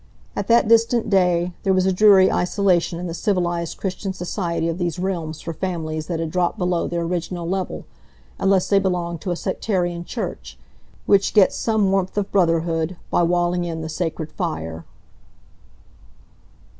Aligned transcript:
At 0.35 0.47
that 0.47 0.67
distant 0.67 1.11
day, 1.11 1.53
there 1.61 1.73
was 1.75 1.85
a 1.85 1.93
dreary 1.93 2.31
isolation 2.31 2.99
in 2.99 3.05
the 3.05 3.13
civilised 3.13 3.77
Christian 3.77 4.13
society 4.13 4.67
of 4.67 4.79
these 4.79 4.97
realms 4.97 5.41
for 5.41 5.53
families 5.53 6.07
that 6.07 6.19
had 6.19 6.31
dropped 6.31 6.57
below 6.57 6.87
their 6.87 7.01
original 7.03 7.47
level, 7.47 7.85
unless 8.39 8.67
they 8.67 8.79
belonged 8.79 9.21
to 9.21 9.29
a 9.29 9.35
sectarian 9.35 10.03
church, 10.03 10.57
which 11.05 11.35
gets 11.35 11.55
some 11.55 11.91
warmth 11.91 12.17
of 12.17 12.31
brotherhood 12.31 12.97
by 13.11 13.21
walling 13.21 13.63
in 13.63 13.81
the 13.81 13.89
sacred 13.89 14.31
fire. 14.31 14.85